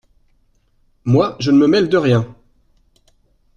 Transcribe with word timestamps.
Moi, 1.05 1.35
je 1.39 1.51
ne 1.51 1.57
me 1.59 1.67
mêle 1.67 1.87
de 1.87 1.95
rien! 1.97 2.35